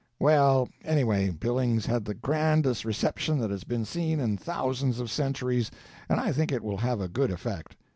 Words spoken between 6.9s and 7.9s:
a good effect.